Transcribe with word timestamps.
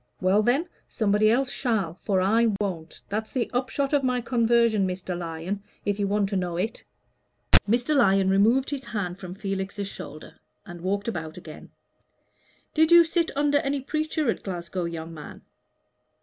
Well 0.19 0.41
then, 0.41 0.67
somebody 0.87 1.29
else 1.29 1.51
shall, 1.51 1.93
for 1.93 2.21
I 2.21 2.47
won't. 2.59 3.03
That's 3.09 3.31
the 3.31 3.51
upshot 3.53 3.93
of 3.93 4.01
my 4.03 4.19
conversion, 4.19 4.87
Mr. 4.87 5.15
Lyon, 5.15 5.61
if 5.85 5.99
you 5.99 6.07
want 6.07 6.27
to 6.29 6.35
know 6.35 6.57
it." 6.57 6.83
Mr. 7.69 7.93
Lyon 7.95 8.27
removed 8.27 8.71
his 8.71 8.83
hand 8.83 9.19
from 9.19 9.35
Felix's 9.35 9.87
shoulder 9.87 10.37
and 10.65 10.81
walked 10.81 11.07
about 11.07 11.37
again. 11.37 11.69
"Did 12.73 12.91
you 12.91 13.03
sit 13.03 13.29
under 13.35 13.59
any 13.59 13.81
preacher 13.81 14.27
at 14.31 14.41
Glasgow, 14.41 14.85
young 14.85 15.13
man?" 15.13 15.43